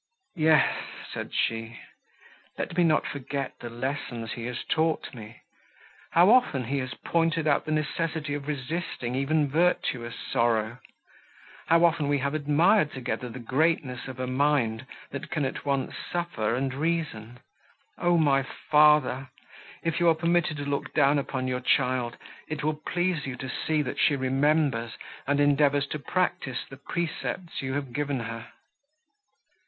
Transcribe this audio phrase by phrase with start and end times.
[0.37, 1.77] "Yes," said she,
[2.57, 5.41] "let me not forget the lessons he has taught me!
[6.13, 10.79] How often he has pointed out the necessity of resisting even virtuous sorrow;
[11.67, 15.93] how often we have admired together the greatness of a mind, that can at once
[16.11, 17.39] suffer and reason!
[17.99, 19.29] O my father!
[19.83, 23.51] if you are permitted to look down upon your child, it will please you to
[23.67, 24.97] see, that she remembers,
[25.27, 28.47] and endeavours to practise, the precepts you have given her."